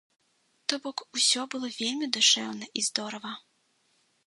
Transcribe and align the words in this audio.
То 0.71 0.77
бок 0.85 1.03
усё 1.19 1.41
было 1.55 1.69
вельмі 1.81 2.09
душэўна 2.17 2.65
і 2.81 2.85
здорава. 2.89 3.31